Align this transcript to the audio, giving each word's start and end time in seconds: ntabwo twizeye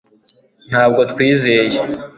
ntabwo 0.69 1.01
twizeye 1.11 1.77